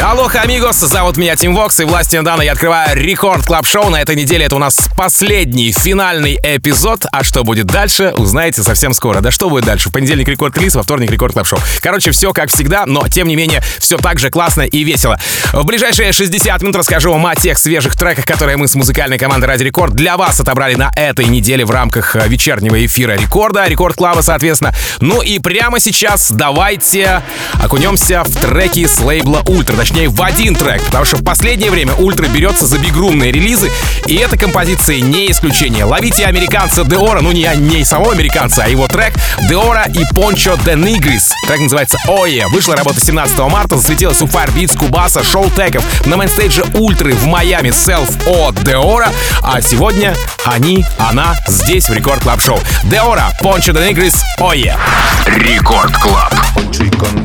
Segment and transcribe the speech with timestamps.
[0.00, 4.00] Алло, amigos, зовут меня Тим Вокс, и властью данной я открываю Record Club Show На
[4.00, 7.06] этой неделе это у нас последний, финальный эпизод.
[7.10, 9.20] А что будет дальше, узнаете совсем скоро.
[9.20, 9.88] Да что будет дальше?
[9.88, 13.26] В понедельник Record Release, во вторник Record Club Show Короче, все как всегда, но тем
[13.26, 15.18] не менее, все так же классно и весело.
[15.52, 19.46] В ближайшие 60 минут расскажу вам о тех свежих треках, которые мы с музыкальной командой
[19.46, 23.96] Радио Рекорд для вас отобрали на этой неделе в рамках э, вечернего эфира рекорда, рекорд
[23.96, 24.72] club а, соответственно.
[25.00, 27.22] Ну и прямо сейчас давайте
[27.54, 31.94] окунемся в треки с лейбла Ультра точнее в один трек, потому что в последнее время
[31.94, 33.70] Ультра берется за бигрумные релизы,
[34.06, 35.84] и эта композиция не исключение.
[35.84, 39.14] Ловите американца Deorro, ну не, не самого американца, а его трек
[39.48, 41.32] Deorro и Poncho de Nigris.
[41.46, 42.46] Трек называется Oye.
[42.48, 47.68] Вышла работа 17 марта, засветилась у Firebeatz, Кубаса, Showtek ов на мейнстейдже Ультры в Майами
[47.68, 50.14] Self от Deorro, а сегодня
[50.44, 52.60] они, она здесь в Рекорд Клаб Шоу.
[52.84, 54.76] Деора, Пончо де Нигрис, Ое.
[55.24, 56.34] Рекорд Клаб.
[56.54, 56.78] Con.
[56.78, 57.24] Рекорд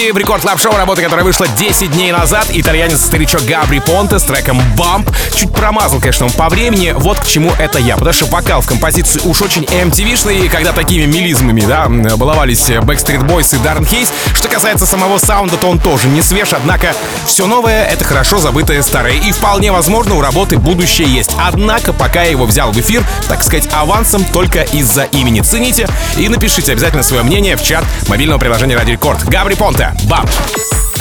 [0.13, 2.47] в рекорд клаб шоу работа, которая вышла 10 дней назад.
[2.51, 5.09] Итальянец-старичок Габри Понте с треком «Бамп».
[5.35, 6.93] Чуть промазал, конечно, он по времени.
[6.95, 7.95] Вот к чему это я.
[7.95, 13.55] Потому что вокал в композиции уж очень MTV-шный, когда такими мелизмами, да, баловались Backstreet Boys
[13.55, 14.11] и Даррен Хейс.
[14.35, 16.93] Что касается самого саунда, то он тоже не свеж, однако
[17.25, 19.13] все новое— это хорошо забытое старое.
[19.13, 21.31] И вполне возможно, у работы будущее есть.
[21.37, 25.41] Однако, пока я его взял в эфир, так сказать, авансом только из-за имени.
[25.41, 25.87] Цените
[26.17, 29.23] и напишите обязательно свое мнение в чат мобильного приложения Радио Рекорд.
[29.23, 30.25] Gabry Ponte, Bam!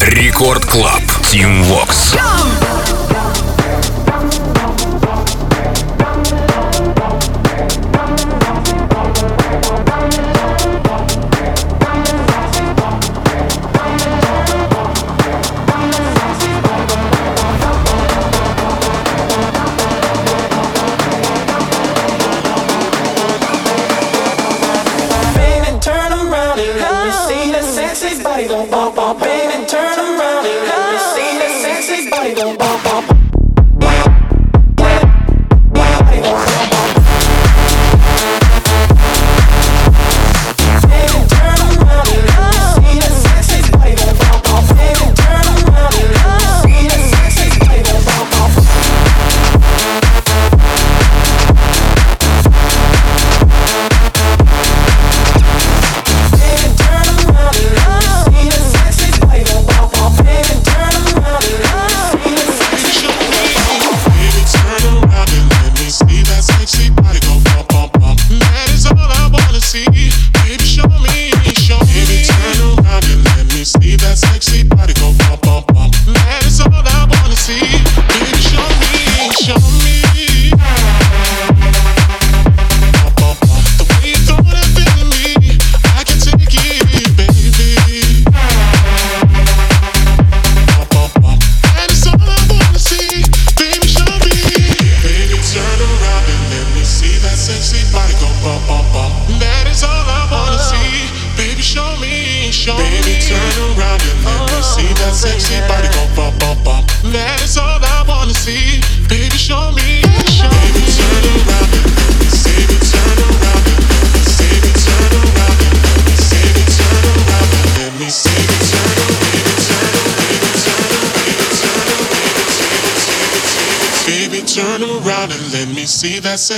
[0.03, 2.15] Record Club, Тим Вокс.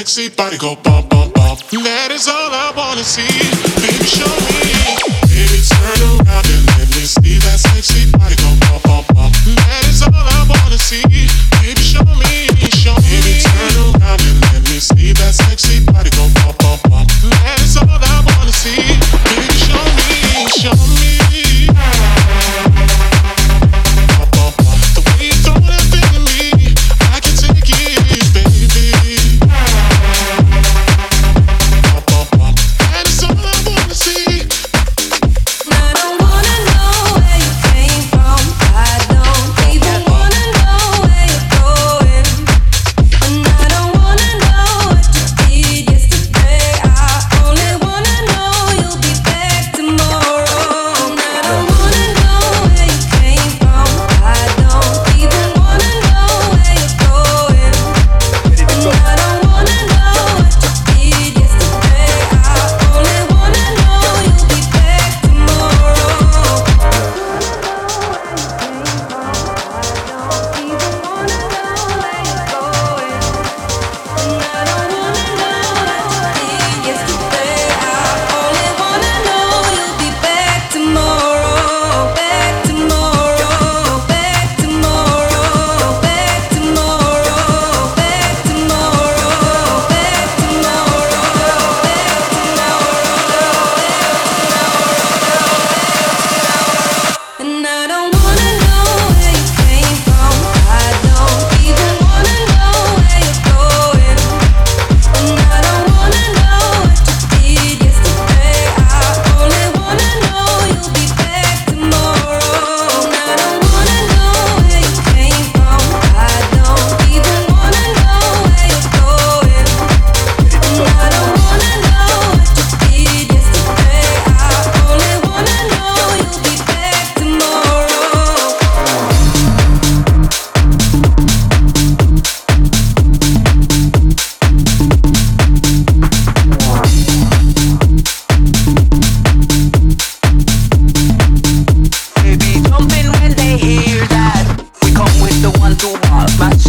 [0.04, 0.92] Sexy body go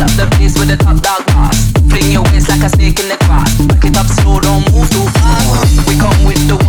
[0.03, 1.71] up the place with the top dog boss.
[1.87, 3.55] Fling your waist like a snake in the grass.
[3.79, 5.87] It up slow, don't move too fast.
[5.87, 6.59] We come with the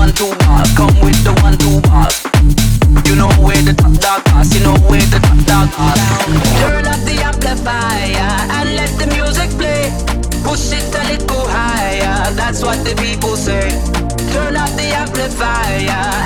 [0.79, 1.35] come with the.
[3.09, 4.23] You know where the top dog
[4.55, 5.69] you know where the top dog.
[6.62, 9.91] Turn up the amplifier and let the music play.
[10.43, 13.71] Push it a little higher, that's what the people say.
[14.33, 16.24] Turn up the amplifier.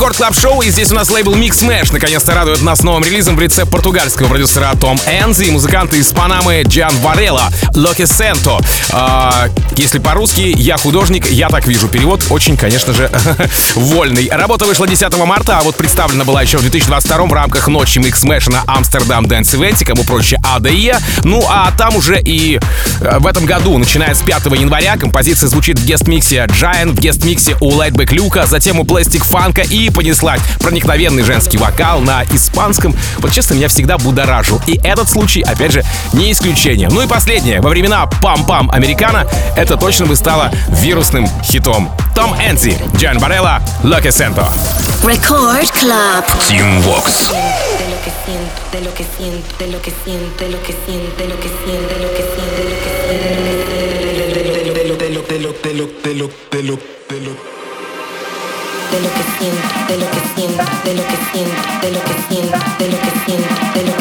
[0.06, 3.40] Record Club Show, и здесь у нас лейбл Mixmash наконец-то радует нас новым релизом в
[3.40, 8.60] лице португальского продюсера Tom Enzy и музыканта из Панамы Джан Варелла, Lo Que Siento.
[8.92, 11.88] А, если по-русски, я художник, я так вижу.
[11.88, 13.10] Перевод очень, конечно же,
[13.76, 14.30] вольный.
[14.32, 18.52] Работа вышла 10 марта, а вот представлена была еще в 2022 в рамках ночи Mixmash
[18.52, 21.00] на Amsterdam Dance Event, кому проще ADE.
[21.24, 22.60] Ну, а там уже и
[23.02, 26.92] э, в этом году, начиная с 5 января, композиция звучит в guest mix е Giant,
[26.92, 30.42] в guest mix е у Laidback Люка, затем у Plastic Funk и понеслась.
[30.60, 32.96] Проникновенный женский вокал на испанском.
[33.20, 34.62] Вот честно, меня всегда будоражил.
[34.68, 36.90] И этот случай, опять же, не исключение.
[36.90, 37.62] Ну и последнее.
[37.62, 41.92] Во времена пам-пам американо это точно бы стало вирусным хитом.
[42.14, 44.48] Том Энси, Джан Барелла, Локи Сенто.
[45.02, 46.26] Record Club.
[46.48, 47.30] Team Vox.
[47.30, 50.74] De lo que siento, de lo que siento, de lo que siento, de lo que
[50.86, 53.36] siento, de lo que siento, de lo que siento, de lo que siento,
[54.34, 55.88] de lo de lo de lo
[56.52, 56.80] de lo
[57.12, 57.55] de lo
[58.96, 62.14] de lo que siento, de lo que siento, de lo que siento, de lo que
[62.30, 63.95] siento, de lo que siento, de lo que siento,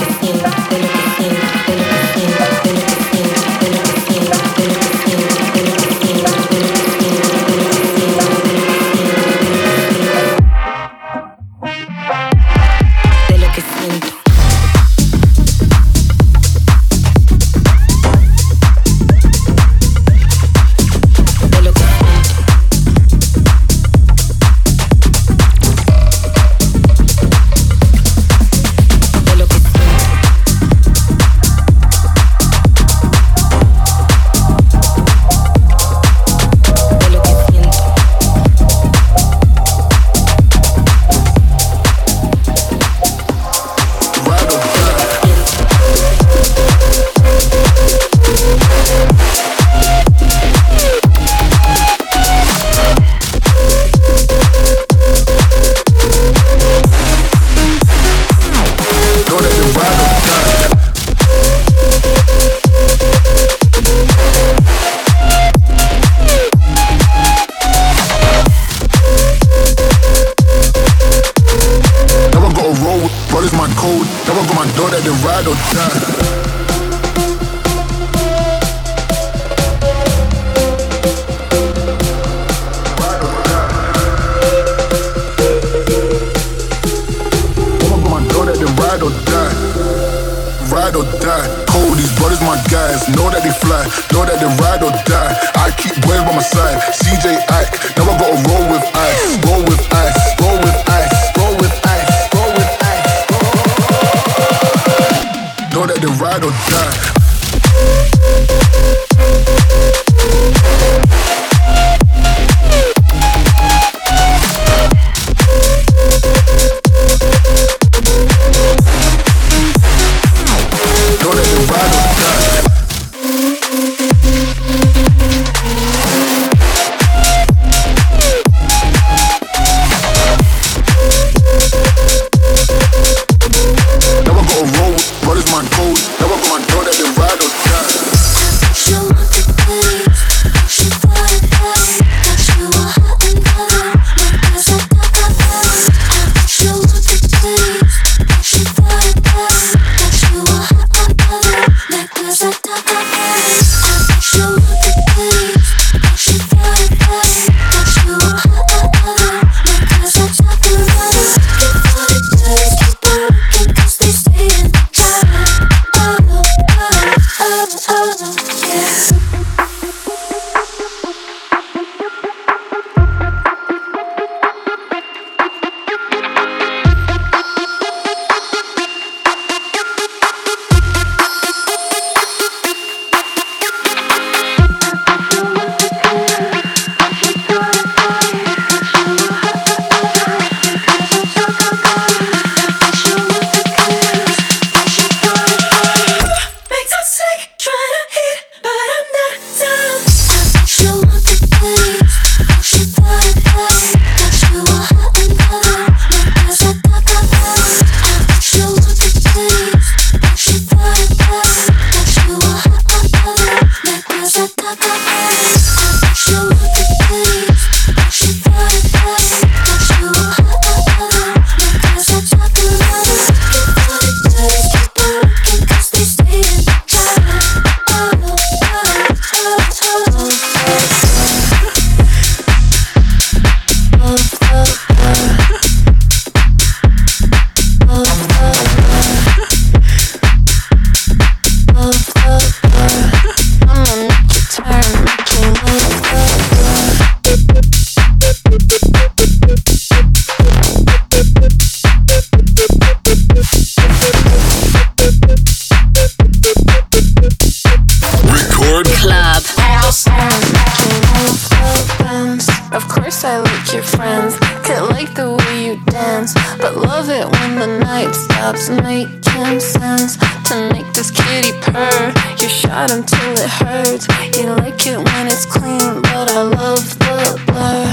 [263.75, 264.39] your friends.
[264.63, 270.17] Could like the way you dance, but love it when the night stops making sense.
[270.49, 274.07] To make this kitty purr, you shot until it hurts.
[274.37, 277.85] You like it when it's clean, but I love the blur,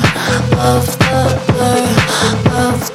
[0.55, 2.90] love the blur, love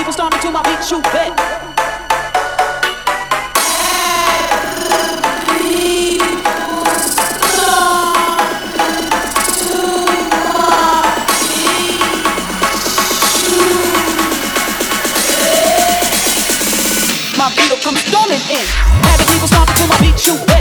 [0.00, 1.28] people storming to my beat, shoot back.
[17.36, 18.64] My beat come storming in.
[19.04, 20.59] Have the people stomping to my beat, shoot back.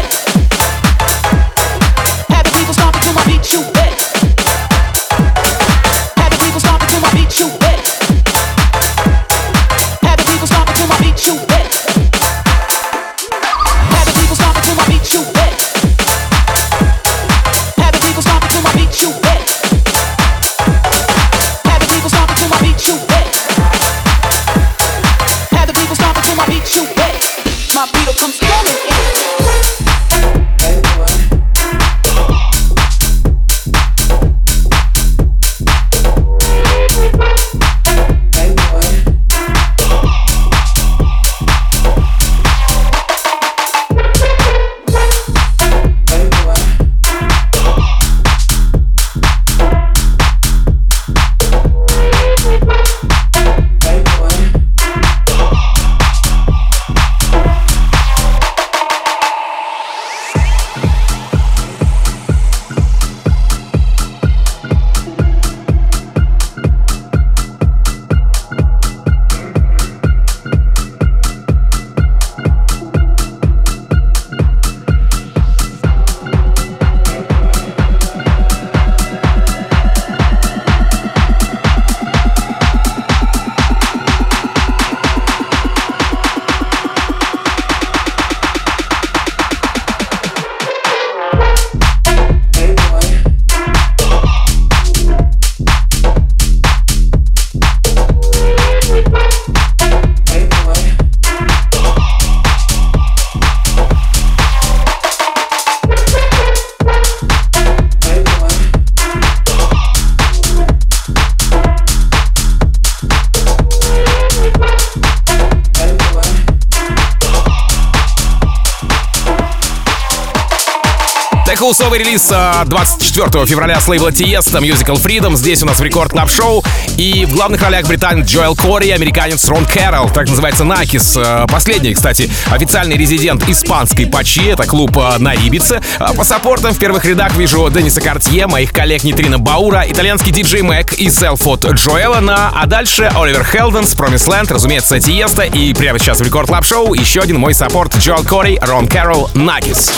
[121.69, 122.33] Хаусовый релиз
[122.65, 125.35] 24 февраля с лейбла Tiesto Musical Freedom.
[125.35, 126.63] Здесь у нас в Record Club Show.
[126.99, 130.09] И в главных ролях британец Джоэл Кори и американец Рон Кэрролл.
[130.09, 131.17] Так называется Nikes.
[131.47, 134.49] Последний, кстати, официальный резидент испанской Pacha.
[134.49, 135.79] Это клуб на Ибице.
[136.17, 140.91] По саппортам в первых рядах вижу Дениса Картье, моих коллег Нитрина Баура, итальянский диджей Мэг
[140.91, 142.51] и self от Джоэла на.
[142.53, 145.43] А дальше Оливер Хелденс, Promise Land, разумеется, Тиеста.
[145.43, 149.31] И прямо сейчас в Record Club Show еще один мой саппорт Джоэл Кори, Рон Кэрролл,
[149.33, 149.93] Nikes.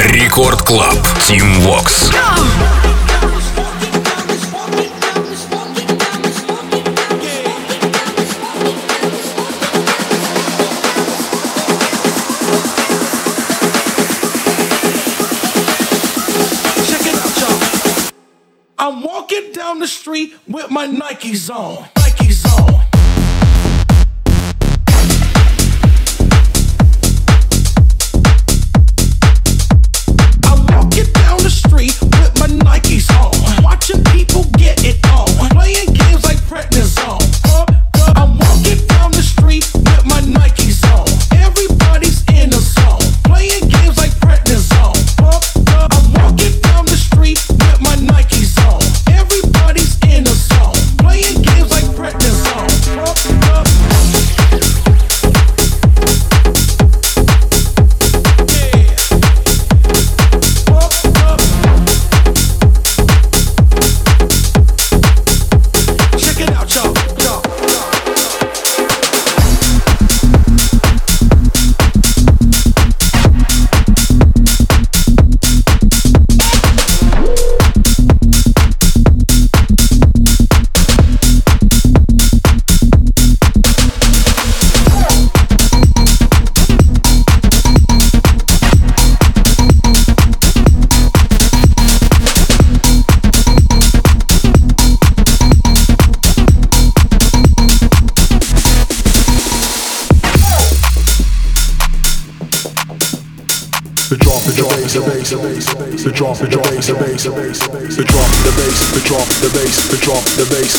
[0.00, 0.96] Рекорд Клаб.
[1.28, 2.10] Team Vox.
[2.12, 3.03] I'm
[21.34, 21.88] zone.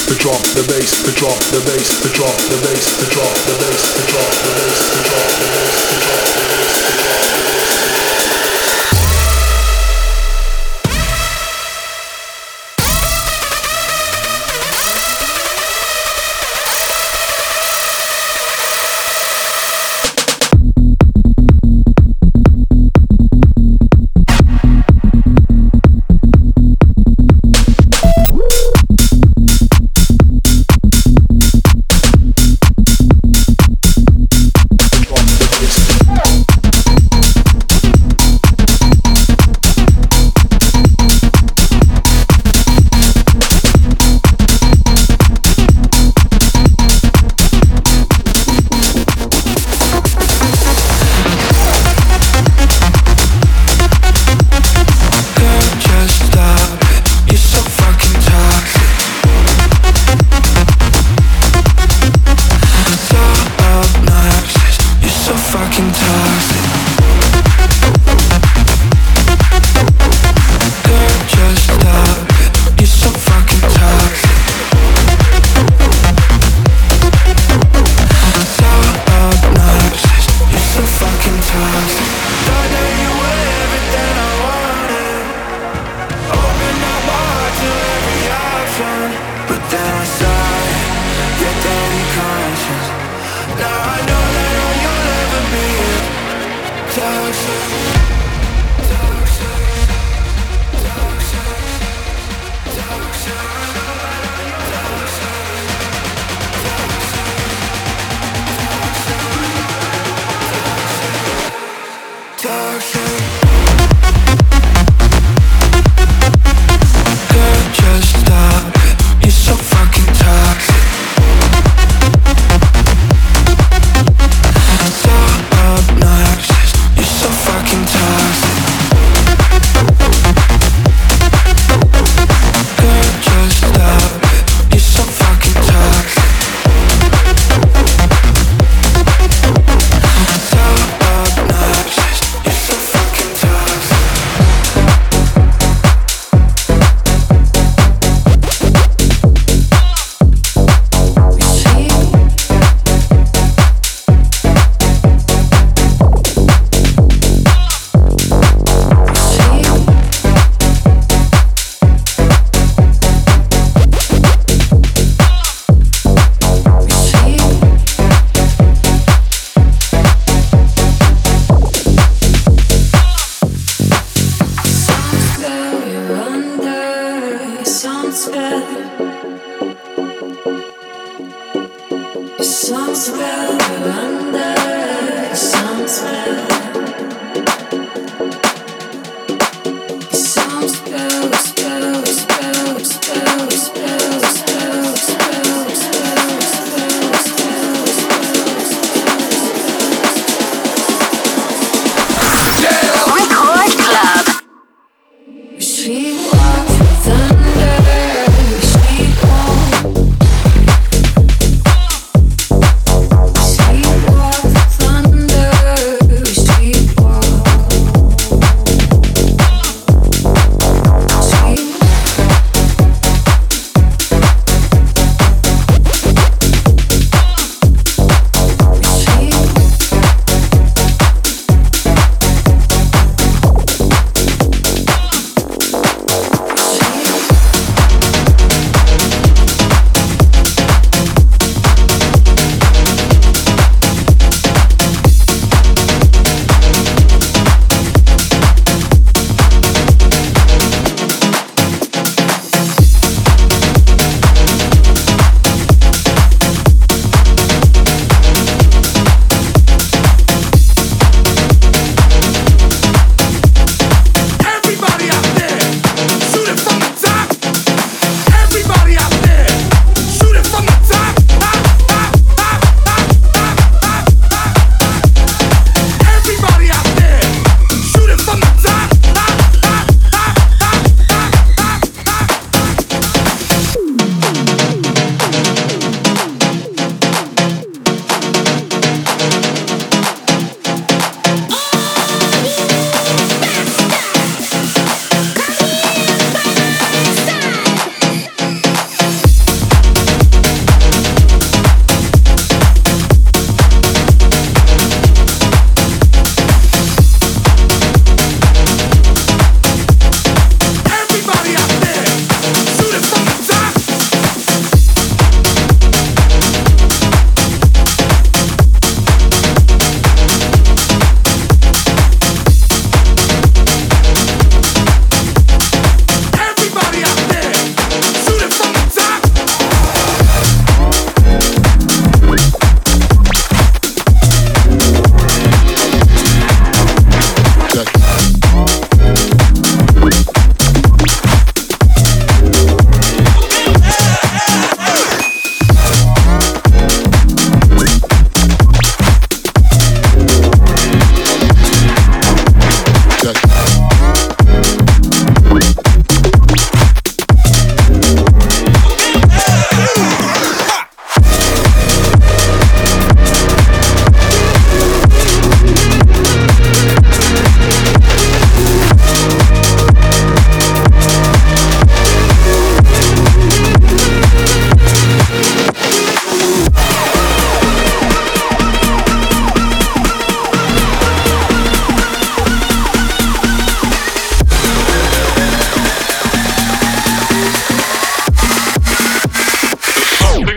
[0.08, 3.55] the drop, the bass, the drop, the bass, the drop, the bass, the drop, the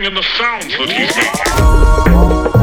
[0.09, 2.58] bringing the sounds that he's making.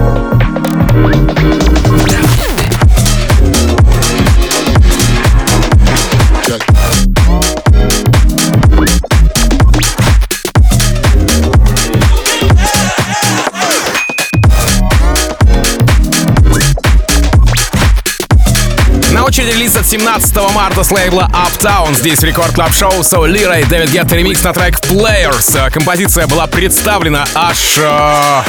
[19.36, 21.94] Очереди релиз от 17 марта с лейбла Uptown.
[21.94, 25.70] Здесь Record Club Show, So и Дэвид Гетта ремикс на трек Players.
[25.70, 28.42] Композиция была представлена аж э,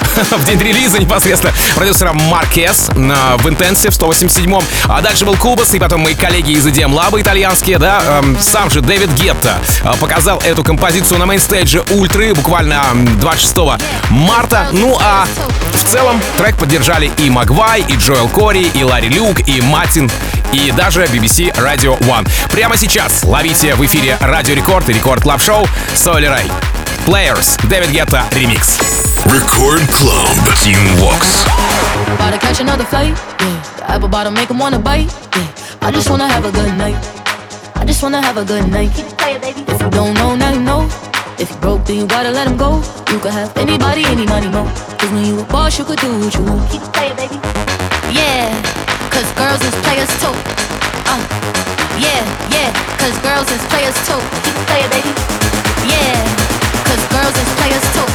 [0.30, 4.62] в день релиза непосредственно продюсером Маркес в Intensive 187-м.
[4.88, 8.70] А дальше был Кубас, и потом мои коллеги из EDM Lab итальянские, да, э, сам
[8.70, 12.82] же Дэвид Гетта э, показал эту композицию на mainstage е Ультры буквально
[13.20, 13.80] 26
[14.10, 14.66] марта.
[14.72, 15.26] Ну а
[15.74, 20.10] в целом трек поддержали и Магвай, и Джоэл Кори, и Ларри Люк, и Матин,
[20.52, 22.28] и даже BBC Radio One.
[22.50, 26.22] Прямо сейчас ловите в эфире Радио Рекорд и Record Club Show Соли.
[27.04, 29.11] Players, Дэвид Гетта, ремикс.
[29.26, 31.44] Record Club, Team Vox.
[32.14, 33.62] About to catch another flight, yeah.
[33.76, 35.86] The apple bottom make 'em wanna bite, yeah.
[35.86, 36.96] I just wanna have a good night.
[37.76, 38.90] I just wanna have a good night.
[38.94, 39.64] Keep playing, baby.
[39.68, 40.88] If you don't know, now you know.
[41.38, 42.82] If you broke, then you gotta let him go.
[43.10, 44.64] You could have anybody, any money, mo.
[44.98, 46.70] Cause when you a boss, you could do what you want.
[46.70, 47.38] Keep it playing, baby.
[48.18, 48.50] Yeah,
[49.10, 50.34] cause girls is players too.
[51.12, 51.22] Uh,
[51.98, 52.22] yeah,
[52.56, 52.70] yeah,
[53.00, 54.20] cause girls is players too.
[54.44, 55.12] Keep playing, baby.
[55.94, 56.18] Yeah,
[56.86, 58.11] cause girls is players too.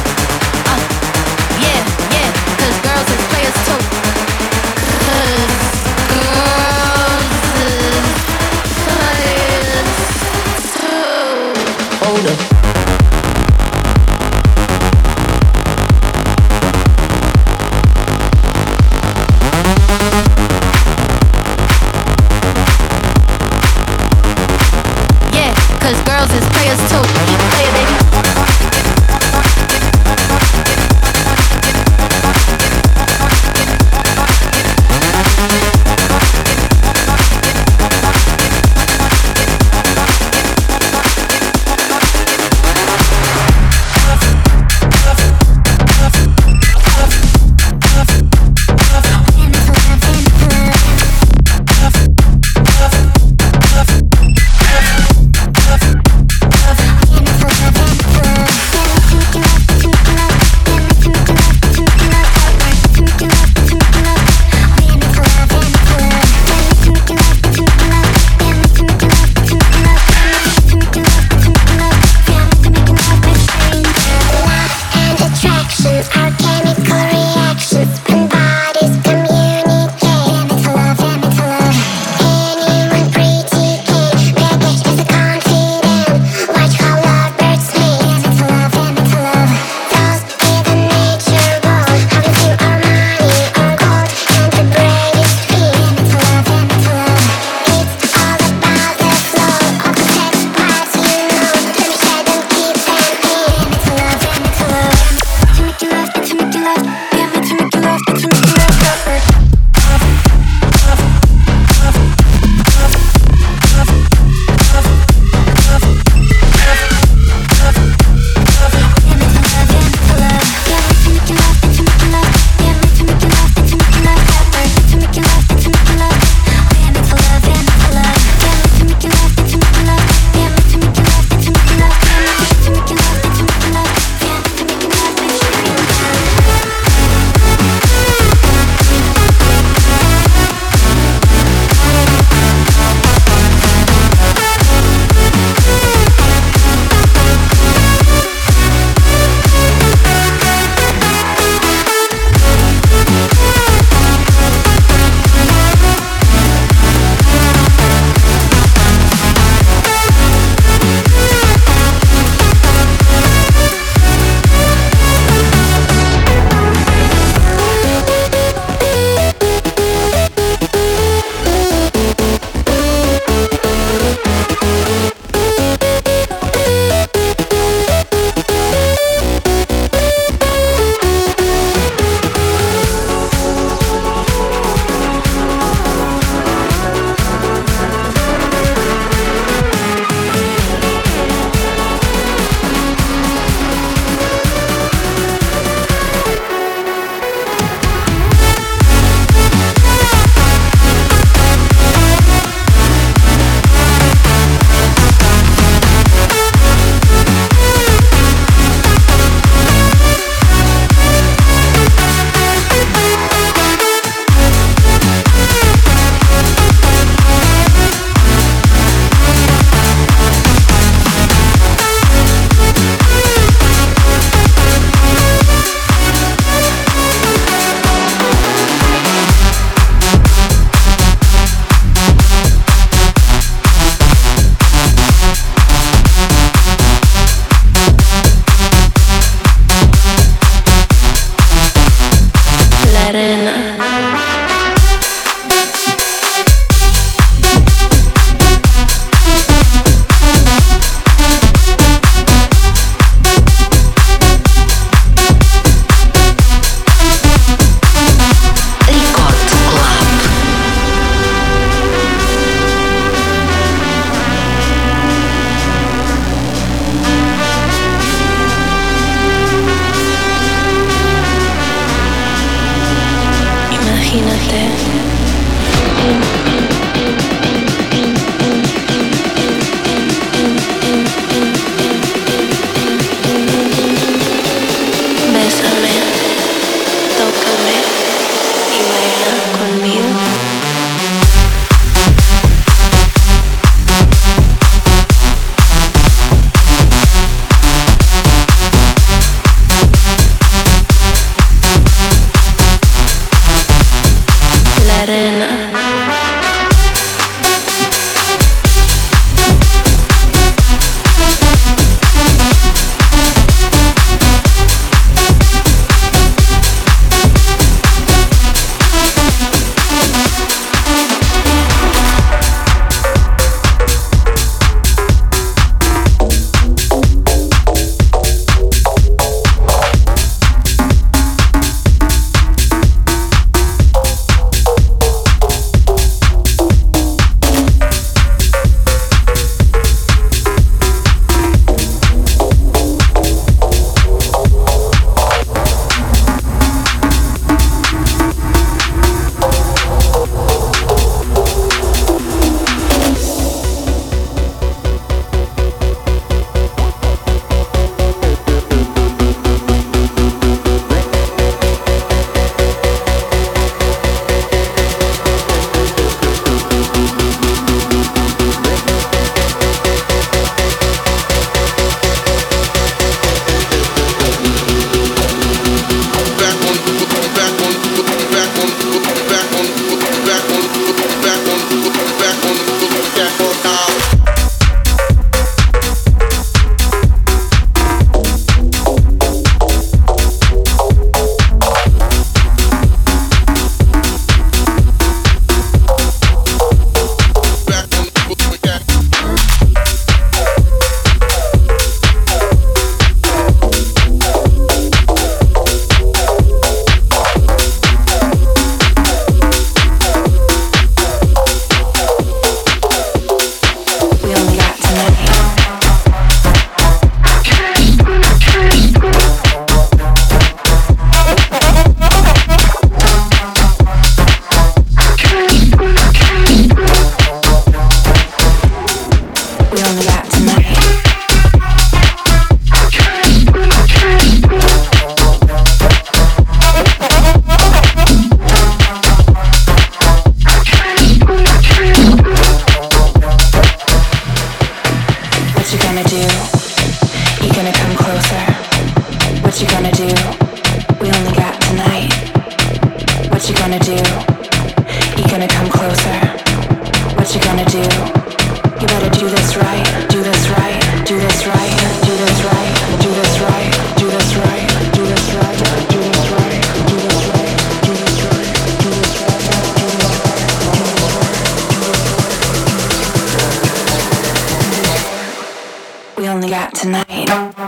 [477.28, 477.67] Thank you.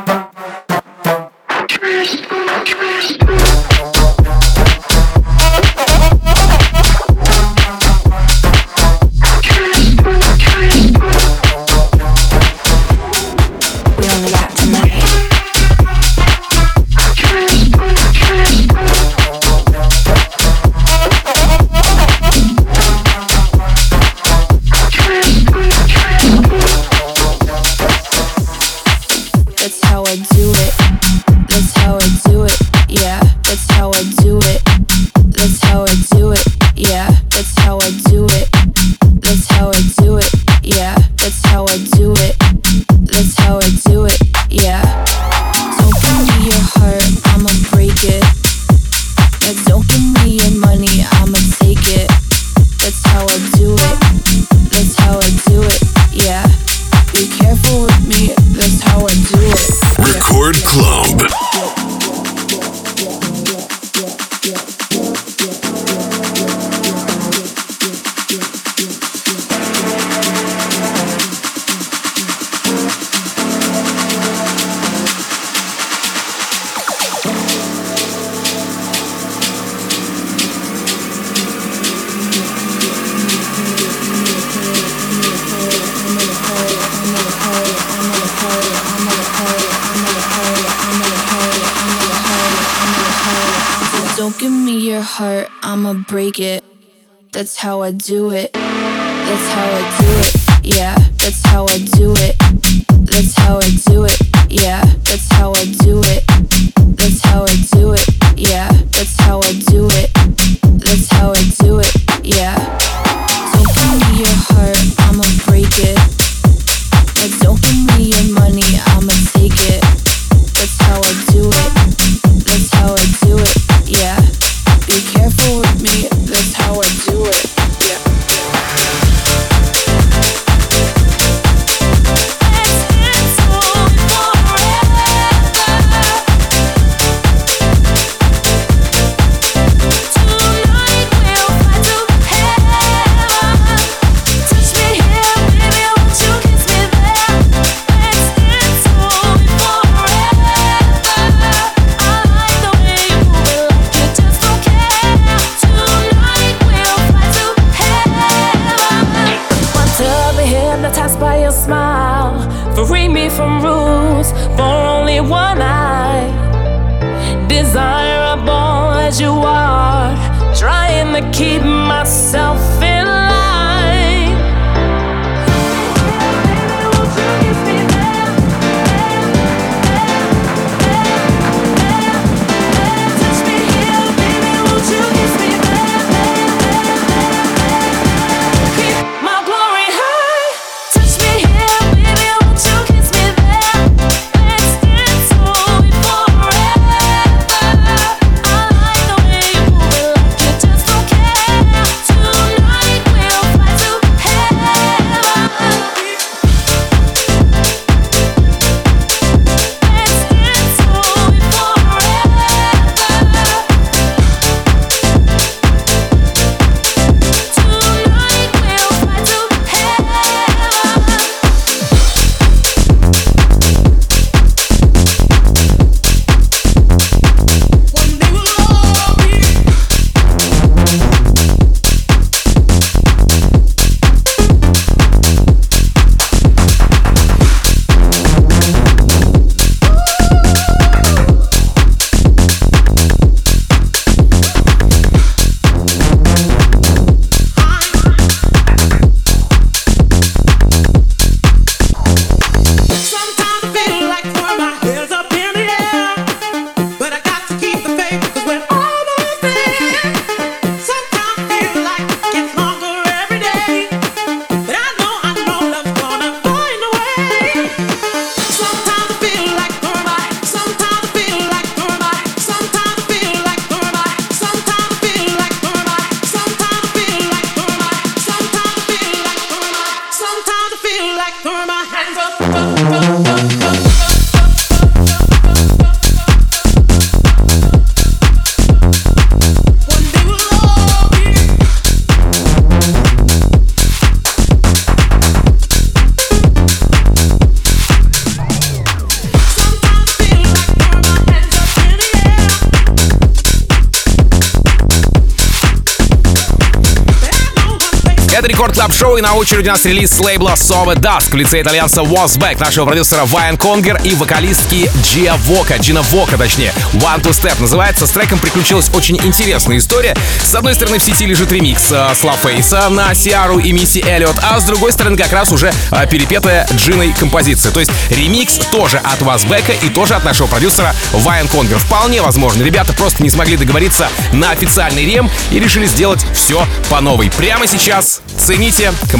[309.31, 313.25] на очереди у нас релиз с лейбла Sova Dusk в лице итальянца Wasback, нашего продюсера
[313.27, 316.73] Вайан Конгер и вокалистки Джия Вока, Джина Вока точнее.
[316.95, 318.09] One to Step называется.
[318.09, 320.17] С треком приключилась очень интересная история.
[320.43, 324.35] С одной стороны в сети лежит ремикс э, Славфейса э, на Сиару и Мисси Эллиот,
[324.43, 327.71] а с другой стороны как раз уже э, перепетая Джиной композиция.
[327.71, 331.79] То есть ремикс тоже от Wasback и тоже от нашего продюсера Вайан Конгер.
[331.79, 337.01] Вполне возможно, ребята просто не смогли договориться на официальный рем и решили сделать все по
[337.01, 337.31] новой.
[337.31, 339.20] Прямо сейчас цените композицию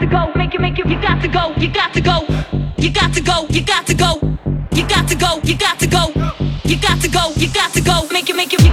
[0.00, 2.26] to go, make it, make it, you got to go, you got to go,
[2.78, 4.18] you got to go, you got to go,
[4.72, 6.08] you got to go, you got to go,
[6.64, 8.69] you got to go, you got to go, make it, make it,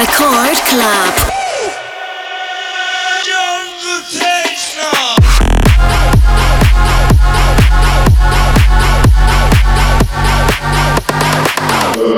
[0.00, 1.14] Record Club.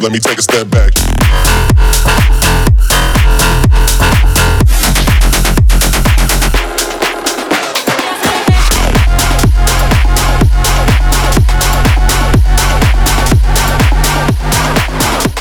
[0.00, 0.92] Let me take a step back.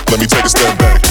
[0.09, 1.10] Let me take a step back.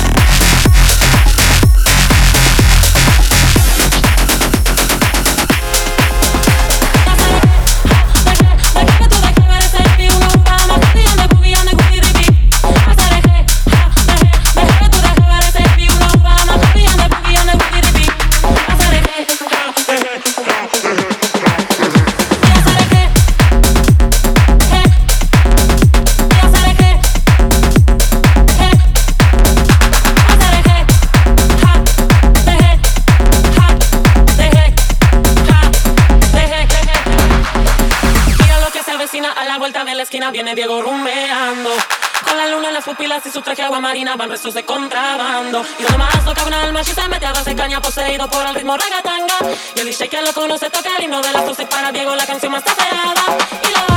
[40.51, 41.71] La viene Diego rumeando.
[42.27, 45.65] Con la luna en las pupilas y su traje agua marina van restos de contrabando.
[45.79, 48.55] Y donde más toca un alma y se mete a darse caña poseído por el
[48.55, 49.39] ritmo ragatanga.
[49.75, 52.27] Y el DJ que lo conoce toca el himno de las doce para Diego la
[52.27, 53.39] canción más tapeada.
[53.63, 53.90] Y la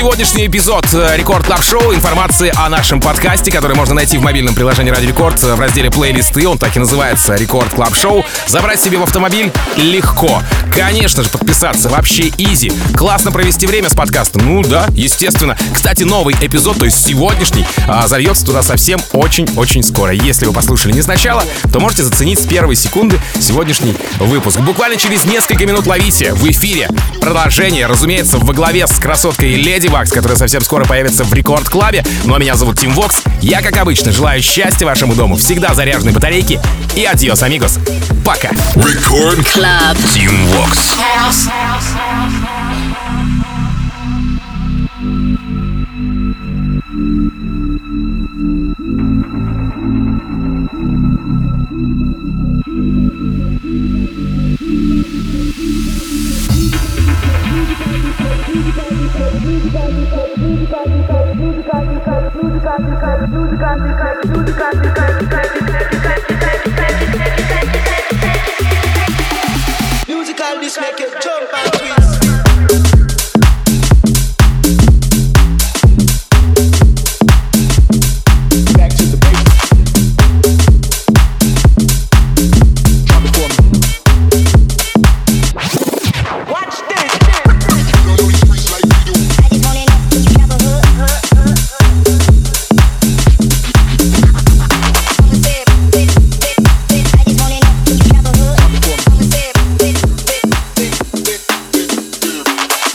[0.00, 1.92] сегодняшний эпизод э, Record Club Show.
[1.92, 5.90] Информации о нашем подкасте, который можно найти в мобильном приложении Радио Рекорд э, в разделе
[5.90, 6.48] плейлисты.
[6.48, 8.24] Он так и называется Record Club Show.
[8.46, 10.42] Забрать себе в автомобиль легко.
[10.74, 12.72] Конечно же, подписаться вообще easy.
[12.96, 14.40] Классно провести время с подкастом.
[14.46, 15.54] Ну да, естественно.
[15.74, 20.14] Кстати, новый эпизод, то есть сегодняшний, а, зальется туда совсем очень-очень скоро.
[20.14, 24.60] Если вы послушали не сначала, то можете заценить с первой секунды сегодняшний выпуск.
[24.60, 26.88] Буквально через несколько минут ловите в эфире
[27.20, 31.92] продолжение, разумеется, во главе с красоткой Леди Вакс, которая совсем скоро появится в Record Club
[31.92, 32.04] е.
[32.24, 33.22] Ну а меня зовут Тим Вокс.
[33.40, 36.60] Я, как обычно, желаю счастья вашему дому, всегда заряженной батарейки
[36.94, 37.78] и adiós, amigos.
[38.24, 38.50] Пока.
[38.74, 39.96] Record Club.
[40.14, 40.78] Tim Vox.
[41.30, 42.59] Música, música, música, música,